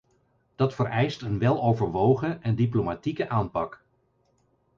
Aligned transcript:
Dat 0.55 0.75
vereist 0.75 1.21
een 1.21 1.37
weloverwogen 1.39 2.41
en 2.43 2.55
diplomatieke 2.55 3.29
aanpak. 3.29 3.81